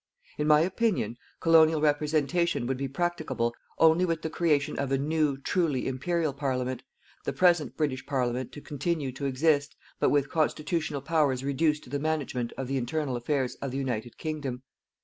[0.39, 5.37] In my opinion, Colonial representation would be practicable only with the creation of a new
[5.37, 6.81] truly Imperial Parliament,
[7.23, 11.99] the present British Parliament to continue to exist but with constitutional powers reduced to the
[11.99, 14.63] management of the internal affairs of the United Kingdom.